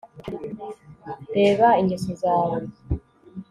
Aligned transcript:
reba 1.35 1.67
ingeso 1.81 2.11
zawe 2.21 2.59